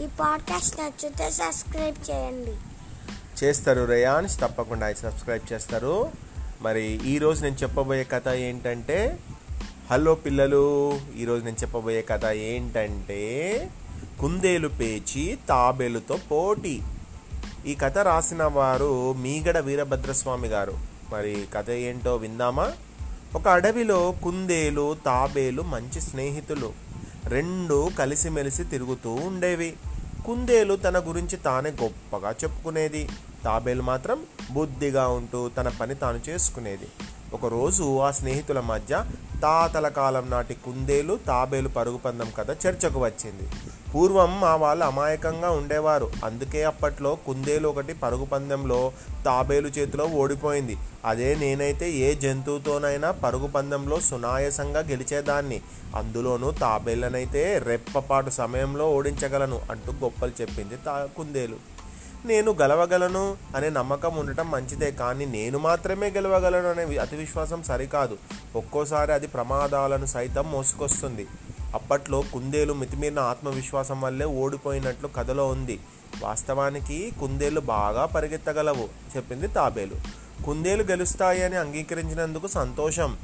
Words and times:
ఈ 0.00 0.06
పాడ్కాస్ట్ 0.06 0.80
నచ్చితే 0.80 1.30
సబ్స్క్రైబ్ 1.30 2.10
చేయండి. 2.10 2.56
చేస్తారు 3.44 3.84
రేయాన్స్ 3.84 4.40
తప్పకుండా 4.40 4.92
సబ్స్క్రైబ్ 4.92 5.52
చేస్తారు. 5.52 6.10
మరి 6.60 6.82
ఈరోజు 6.82 7.42
నేను 7.42 7.54
చెప్పబోయే 7.54 8.04
కథ 8.04 8.28
ఏంటంటే 8.28 9.18
హలో 9.90 10.14
పిల్లలు 10.14 10.92
ఈరోజు 11.16 11.44
నేను 11.44 11.56
చెప్పబోయే 11.56 12.02
కథ 12.02 12.24
ఏంటంటే 12.24 13.70
కుందేలు 14.20 14.68
పేచి 14.68 15.38
తాబేలుతో 15.48 16.18
పోటీ. 16.30 16.80
ఈ 17.66 17.74
కథ 17.74 17.98
రాసిన 17.98 18.42
వారు 18.42 19.12
మీగడ 19.12 19.58
వీరభద్రస్వామి 19.58 20.48
గారు. 20.48 20.72
మరి 21.12 21.46
కథ 21.54 21.70
ఏంటో 21.70 22.16
విందామా? 22.16 22.72
ఒక 23.34 23.48
అడవిలో 23.48 24.14
కుందేలు 24.22 24.96
తాబేలు 25.06 25.62
మంచి 25.62 26.00
స్నేహితులు. 26.00 26.72
రెండు 27.24 27.90
కలిసిమెలిసి 27.98 28.64
తిరుగుతూ 28.64 29.10
ఉండేవి. 29.10 29.74
కుందేలు 30.26 30.74
తన 30.76 30.98
గురించి 30.98 31.36
తానే 31.36 31.70
గొప్పగా 31.70 32.30
చెప్పుకునేది. 32.30 33.08
తాబేలు 33.44 33.82
మాత్రం 33.82 34.26
బుద్ధిగా 34.50 35.08
ఉంటూ 35.08 35.48
తన 35.48 35.68
పని 35.68 35.94
తాను 35.94 36.20
చేసుకునేది. 36.28 36.88
ఒకరోజు 37.32 37.98
ఆ 37.98 38.10
స్నేహితుల 38.10 38.60
మధ్య 38.60 39.04
తాతల 39.42 39.88
కాలం 39.88 40.30
నాటి 40.30 40.54
కుందేలు 40.54 41.18
తాబేలు 41.26 41.68
పరుగు 41.68 41.96
పందెం 41.96 42.30
కథ 42.38 42.66
చర్చకు 42.66 43.04
వచ్చింది. 43.04 43.48
పూర్వం 43.94 44.40
మా 44.40 44.56
వాళ్ళు 44.56 44.84
అమాయకంగా 44.84 45.50
ఉండేవారు. 45.50 46.10
అందుకే 46.24 46.64
అప్పట్లో 46.64 47.14
కుందేలు 47.14 47.68
ఒకటి 47.68 47.94
పరుగు 47.94 48.24
పందెంలో 48.24 48.92
తాబేలు 49.24 49.68
చేతిలో 49.68 50.04
ఓడిపోయింది. 50.04 50.76
అదే 51.04 51.34
నేనైతే 51.34 51.90
ఏ 51.90 52.14
జంతువుతోనైనా 52.14 53.10
పరుగు 53.10 53.46
పందెంలో 53.46 54.00
సునాయసంగా 54.00 54.80
గెలిచేదాన్ని. 54.80 55.60
అందులోనూ 55.96 56.50
తాబేళ్ళనైతే 56.50 57.58
రెప్పపాటు 57.58 58.30
సమయంలో 58.30 58.90
ఓడించగలను 58.90 59.60
అంటూ 59.70 59.92
గొప్పలు 59.92 60.32
చెప్పింది 60.40 60.76
తా 60.76 61.08
కుందేలు. 61.16 61.56
నేను 62.26 62.52
గెలవగలను 62.52 63.36
అనే 63.56 63.68
నమ్మకం 63.70 64.16
ఉండటం 64.16 64.50
మంచిదే 64.50 64.90
కానీ 64.90 65.26
నేను 65.26 65.58
మాత్రమే 65.58 66.10
గెలవగలను 66.10 66.68
అనే 66.68 66.96
అతి 66.96 67.16
విశ్వాసం 67.16 67.62
సరికాదు. 67.62 68.16
ఒక్కోసారి 68.56 69.12
అది 69.12 69.26
ప్రమాదాలను 69.26 70.06
సైతం 70.06 70.52
మోసుకొస్తుంది. 70.52 71.26
అప్పట్లో 71.74 72.24
కుందేలు 72.32 72.72
మితిమీరిన 72.72 73.18
ఆత్మవిశ్వాసం 73.18 74.00
వల్లే 74.00 74.26
ఓడిపోయినట్లు 74.26 75.08
కథలో 75.08 75.48
ఉంది. 75.48 75.80
వాస్తవానికి 76.20 77.12
కుందేలు 77.20 77.60
బాగా 77.60 78.06
పరిగెత్తగలవు 78.06 78.88
చెప్పింది 79.16 79.48
తాబేలు. 79.48 79.96
కుందేలు 80.44 80.82
గెలుస్తాయి 80.82 81.42
అని 81.42 81.56
అంగీకరించినందుకు 81.56 82.46
సంతోషం. 82.46 83.16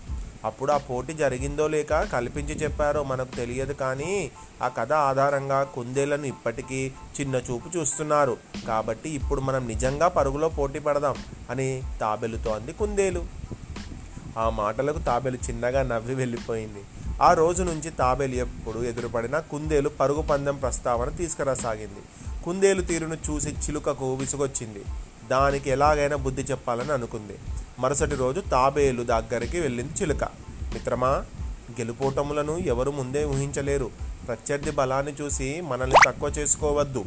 అప్పుడు 0.44 0.72
ఆ 0.72 0.76
పోటీ 0.76 1.12
జరిగిందో 1.12 1.68
లేక 1.68 2.00
కల్పించి 2.12 2.54
చెప్పారో 2.54 3.04
మనకు 3.04 3.36
తెలియదు 3.36 3.72
కానీ 3.72 4.30
ఆ 4.62 4.68
కథ 4.68 4.92
ఆధారంగా 4.92 5.62
కుందేళ్ళను 5.62 6.26
ఇప్పటికీ 6.26 6.92
చిన్న 7.20 7.36
చూపు 7.36 7.78
చూస్తున్నారు. 7.78 8.36
కాబట్టి 8.66 9.10
ఇప్పుడు 9.10 9.40
మనం 9.40 9.66
నిజంగా 9.66 10.08
పరుగులో 10.08 10.48
పోటీ 10.48 10.78
పడదాం 10.78 11.16
అని 11.50 11.82
తాబెలుతోంది 12.00 12.72
కుందేలు. 12.72 13.24
ఆ 14.36 14.50
మాటలకు 14.50 14.98
తాబేలు 14.98 15.36
చిన్నగా 15.36 15.82
నవ్వి 15.82 16.14
వెళ్ళిపోయింది. 16.14 16.84
ఆ 17.22 17.32
రోజు 17.32 17.62
నుంచి 17.62 17.90
తాబేలు 17.90 18.34
ఎప్పుడు 18.34 18.78
ఎదురుపడినా 18.78 19.40
కుందేలు 19.40 19.88
పరుగు 19.88 20.22
పందెం 20.22 20.56
ప్రస్తావన 20.56 21.08
తీసుకురాసాగింది. 21.08 22.30
కుందేలు 22.44 22.82
తీరును 22.82 23.14
చూసి 23.14 23.48
చిలుకకు 23.48 24.14
విసుగొచ్చింది. 24.14 24.84
దానికి 25.30 25.70
ఎలాగైనా 25.70 26.16
బుద్ధి 26.16 26.42
చెప్పాలని 26.42 26.92
అనుకుంది. 26.92 27.38
మరుసటి 27.78 28.14
రోజు 28.14 28.40
తాబేలు 28.40 29.02
దగ్గరికి 29.02 29.60
వెళ్ళింది 29.60 29.92
చిలుక. 29.92 30.24
మిత్రమా 30.72 31.08
గెలుపోటములను 31.70 32.58
ఎవరు 32.58 32.90
ముందే 32.90 33.24
ఊహించలేరు. 33.24 33.90
ప్రత్యర్థి 34.26 34.70
బలాన్ని 34.70 35.12
చూసి 35.20 35.60
మనల్ని 35.60 35.96
తక్కువ 36.06 36.32
చేసుకోవద్దు. 36.38 37.04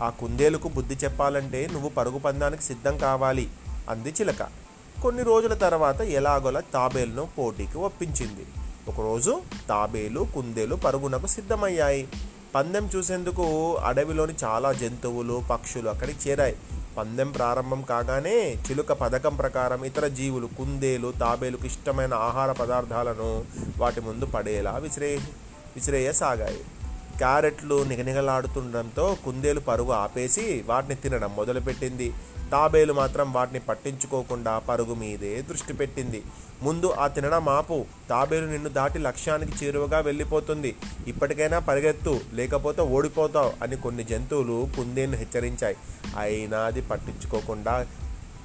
ఆ 0.00 0.10
కుందేలుకు 0.10 0.68
బుద్ధి 0.68 0.94
చెప్పాలంటే 0.94 1.68
నువ్వు 1.72 1.88
పరుగు 1.88 2.18
పందానికి 2.18 2.62
సిద్ధం 2.62 2.98
కావాలి 2.98 3.50
అంది 3.88 4.10
చిలక. 4.10 4.69
కొన్ని 5.02 5.22
రోజుల 5.22 5.54
తర్వాత 5.54 6.00
ఎలాగోలా 6.00 6.60
తాబేలును 6.60 7.28
పోటీకి 7.38 7.78
ఒప్పించింది. 7.78 8.46
ఒకరోజు 8.88 9.40
తాబేలు 9.68 10.26
కుందేలు 10.34 10.74
పరుగునకు 10.74 11.26
సిద్ధమయ్యాయి. 11.26 12.08
పందెం 12.54 12.90
చూసేందుకు 12.96 13.76
అడవిలోని 13.76 14.34
చాలా 14.44 14.72
జంతువులు 14.72 15.42
పక్షులు 15.50 15.88
అక్కడికి 15.88 16.30
చేరాయి. 16.30 16.56
పందెం 16.96 17.30
ప్రారంభం 17.30 17.82
కాగానే 17.82 18.52
చిలుక 18.52 18.92
పథకం 18.92 19.36
ప్రకారం 19.36 19.84
ఇతర 19.84 20.06
జీవులు 20.06 20.46
కుందేలు 20.46 21.12
తాబేలుకు 21.20 21.66
ఇష్టమైన 21.66 22.14
ఆహార 22.14 22.52
పదార్థాలను 22.52 23.44
వాటి 23.78 24.00
ముందు 24.00 24.26
పడేలా 24.26 24.70
విసిరే 24.70 25.18
విసిరేయసాగాయి. 25.76 26.60
క్యారెట్లు 27.20 27.84
నిగనిగలాడుతుండడంతో 27.84 29.16
కుందేలు 29.24 29.60
పరుగు 29.60 29.92
ఆపేసి 29.92 30.64
వాటిని 30.66 30.94
తినడం 30.94 31.36
మొదలుపెట్టింది. 31.36 32.12
తాబేలు 32.52 32.92
మాత్రం 32.92 33.32
వాటిని 33.32 33.60
పట్టించుకోకుండా 33.60 34.58
పరుగు 34.58 34.94
మీదే 34.94 35.42
దృష్టి 35.42 35.72
పెట్టింది. 35.72 36.22
ముందు 36.62 36.86
ఆ 36.86 37.06
తినడం 37.06 37.48
ఆపు. 37.48 37.84
తాబేలు 38.10 38.46
నిన్ను 38.46 38.68
దాటి 38.68 38.98
లక్ష్యానికి 38.98 39.64
చేరువగా 39.64 39.98
వెళ్ళిపోతుంది. 40.00 40.76
ఇప్పటికైనా 41.06 41.58
పరిగెత్తు. 41.58 42.20
లేకపోతే 42.32 42.82
ఓడిపోతావు 42.82 43.52
అని 43.62 43.76
కొన్ని 43.76 44.04
జంతువులు 44.04 44.68
కుందేలును 44.76 45.16
హెచ్చరించాయి. 45.16 45.76
అయినా 46.18 46.58
అది 46.58 46.80
పట్టించుకోకుండా 46.80 47.86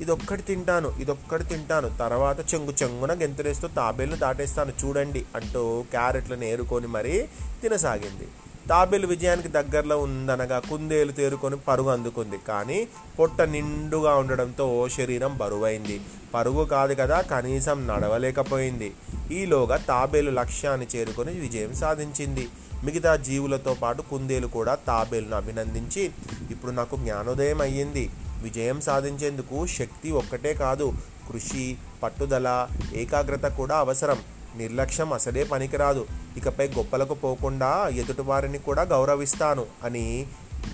ఇదొక్కటి 0.01 0.41
తింటాను 0.41 0.93
ఇదొక్కటి 0.99 1.43
తింటాను. 1.43 1.97
తర్వాత 1.99 2.53
చెంగు 2.53 2.73
చెంగున 2.83 3.13
గెంతులేస్తూ 3.21 3.67
తాబేలు 3.67 4.15
దాటేస్తాను 4.15 4.73
చూడండి 4.85 5.25
అంటూ 5.35 5.85
క్యారెట్లను 5.91 6.43
ఏరుకొని 6.43 6.87
మరీ 6.87 7.27
తినసాగింది. 7.61 8.27
తాబేలు 8.69 9.07
విజయానికి 9.07 9.47
దగ్గరలో 9.47 9.99
ఉందనగా 9.99 10.59
కుందేలు 10.59 11.11
తేరుకొని 11.11 11.57
పరుగు 11.57 11.89
అందుకుంది. 11.89 12.37
కానీ 12.47 12.87
పొట్ట 13.19 13.41
నిండుగా 13.41 14.15
ఉండడంతో 14.15 14.89
శరీరం 14.89 15.37
బరువైంది. 15.37 16.01
పరుగు 16.33 16.65
కాదు 16.65 16.93
కదా 16.93 17.21
కనీసం 17.21 17.87
నడవలేకపోయింది. 17.87 18.93
ఈలోగా 19.31 19.77
తాబేలు 19.77 20.31
లక్ష్యాన్ని 20.31 20.87
చేరుకొని 20.95 21.33
విజయం 21.33 21.73
సాధించింది. 21.73 22.47
మిగతా 22.83 23.15
జీవులతో 23.15 23.73
పాటు 23.73 24.01
కుందేలు 24.01 24.47
కూడా 24.47 24.75
తాబేలును 24.75 25.35
అభినందించి 25.35 26.11
ఇప్పుడు 26.51 26.71
నాకు 26.71 26.95
జ్ఞానోదయం 26.95 27.61
అయ్యింది. 27.61 28.09
విజయం 28.41 28.81
సాధించేందుకు 28.81 29.67
శక్తి 29.67 30.11
ఒక్కటే 30.11 30.53
కాదు 30.53 30.93
కృషి 31.31 31.77
పట్టుదల 32.03 32.67
ఏకాగ్రత 32.93 33.45
కూడా 33.45 33.77
అవసరం. 33.77 34.17
నిర్లక్ష్యం 34.57 35.13
అసలే 35.13 35.43
పనికిరాదు. 35.43 36.05
ఇకపై 36.37 36.67
గొప్పలకు 36.67 37.13
పోకుండా 37.13 37.87
ఎదుటివారిని 37.87 38.57
కూడా 38.57 38.81
గౌరవిస్తాను 38.81 39.65
అని 39.83 40.25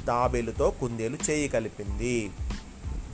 తాబేలుతో 0.08 0.72
కుందేలు 0.72 1.18
చేయి 1.30 1.48
కలిపింది. 1.48 2.32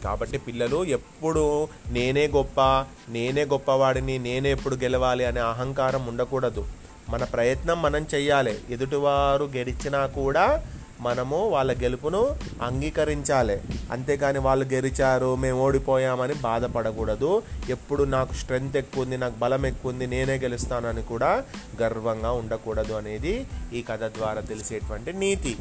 కాబట్టి 0.03 0.37
పిల్లలు 0.37 0.83
ఎప్పుడు 0.83 1.67
నేనే 1.87 2.27
గొప్ప 2.27 2.61
నేనే 3.09 3.45
గొప్పవాడిని 3.45 4.19
నేనే 4.19 4.51
ఎప్పుడు 4.51 4.75
గెలవాలి 4.75 5.25
అనే 5.25 5.39
అహంకారం 5.39 6.05
ఉండకూడదు. 6.05 6.65
మన 7.09 7.23
ప్రయత్నం 7.23 7.81
మనం 7.81 8.05
చెయ్యాలి. 8.15 8.57
ఎదుటివారు 8.69 9.45
గెలిచినా 9.45 10.05
కూడా 10.05 10.65
మనము 10.99 11.49
వాళ్ళ 11.49 11.71
గెలుపును 11.81 12.35
అంగీకరించాలి. 12.61 13.61
అంతేకాని 13.91 14.39
వాళ్ళు 14.39 14.65
గెలిచారు 14.65 15.35
మేము 15.35 15.59
ఓడిపోయామని 15.61 16.33
బాధపడకూడదు. 16.33 17.43
ఎప్పుడు 17.69 18.03
నాకు 18.03 18.33
స్ట్రెంగ్త్ 18.33 18.77
ఎక్కువ 18.77 19.03
ఉంది 19.03 19.17
నాకు 19.17 19.35
బలం 19.35 19.65
ఎక్కువ 19.65 19.91
ఉంది 19.91 20.07
నేనే 20.07 20.37
గెలుస్తానని 20.37 21.03
కూడా 21.03 21.43
గర్వంగా 21.81 22.31
ఉండకూడదు 22.31 22.93
అనేది 22.93 23.47
ఈ 23.73 23.81
కథ 23.81 24.03
ద్వారా 24.03 24.41
తెలిసేటువంటి 24.41 25.13
నీతి. 25.13 25.57